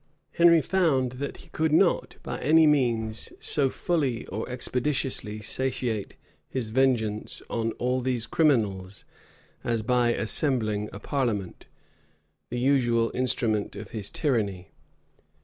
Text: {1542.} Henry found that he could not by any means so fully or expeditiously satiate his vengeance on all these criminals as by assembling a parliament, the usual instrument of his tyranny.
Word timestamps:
{1542.} 0.35 0.39
Henry 0.79 0.99
found 0.99 1.11
that 1.21 1.37
he 1.43 1.49
could 1.49 1.71
not 1.71 2.15
by 2.23 2.41
any 2.41 2.65
means 2.65 3.31
so 3.39 3.69
fully 3.69 4.25
or 4.29 4.49
expeditiously 4.49 5.41
satiate 5.41 6.15
his 6.49 6.71
vengeance 6.71 7.43
on 7.51 7.71
all 7.73 8.01
these 8.01 8.25
criminals 8.25 9.05
as 9.63 9.83
by 9.83 10.11
assembling 10.11 10.89
a 10.91 10.99
parliament, 10.99 11.67
the 12.49 12.57
usual 12.59 13.11
instrument 13.13 13.75
of 13.75 13.91
his 13.91 14.09
tyranny. 14.09 14.71